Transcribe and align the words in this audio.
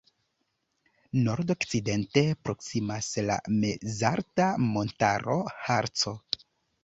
Nordokcidente 1.27 2.23
proksimas 2.47 3.09
la 3.27 3.35
mezalta 3.65 4.49
montaro 4.71 5.37
Harco. 5.69 6.15